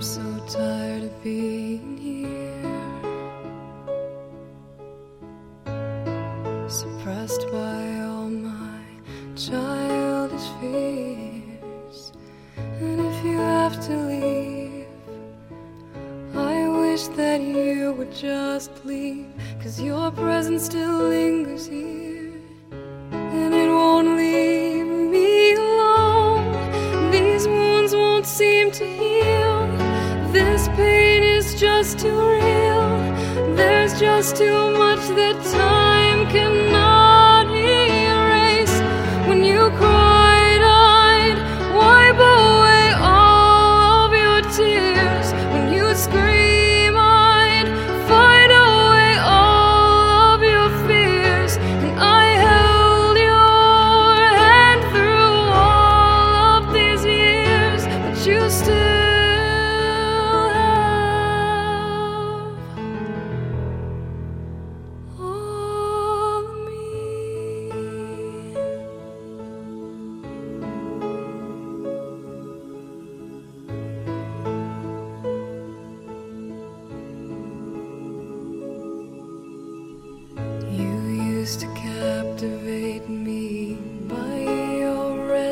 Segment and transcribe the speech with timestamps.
[0.00, 2.64] I'm so tired of being here,
[6.70, 8.80] suppressed by all my
[9.36, 12.12] childish fears.
[12.56, 14.86] And if you have to leave,
[16.34, 19.26] I wish that you would just leave,
[19.62, 22.29] cause your presence still lingers here,
[31.94, 33.54] is too real.
[33.56, 38.76] There's just too much that time cannot erase.
[39.28, 39.99] When you cried,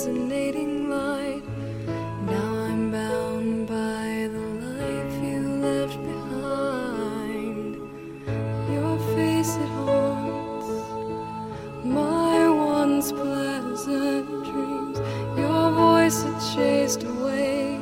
[0.00, 1.42] resonating light.
[2.24, 7.74] Now I'm bound by the life you left behind.
[8.72, 10.68] Your face it haunts
[11.84, 14.98] my once pleasant dreams.
[15.38, 17.78] Your voice it chased away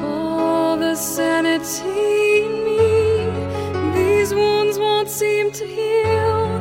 [0.00, 3.94] all the sanity in me.
[3.94, 6.58] These wounds won't seem to heal.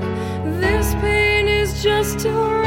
[0.61, 2.58] This pain is just too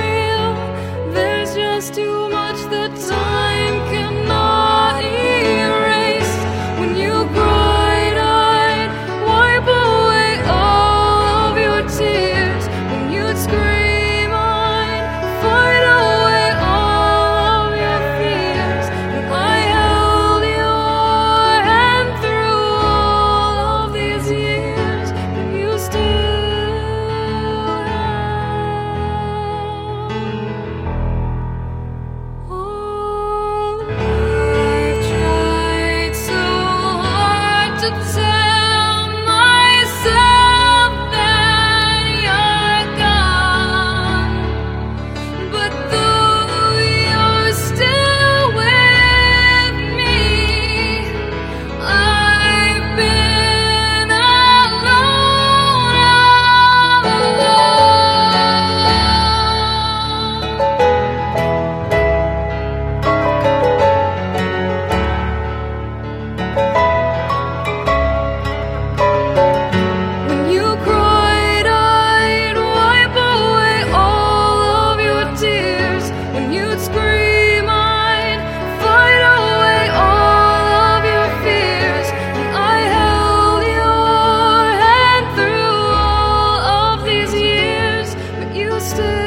[88.93, 89.22] still